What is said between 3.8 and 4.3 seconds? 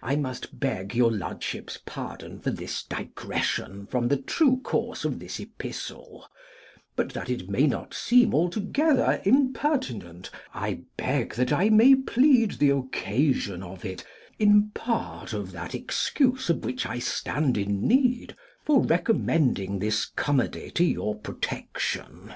from the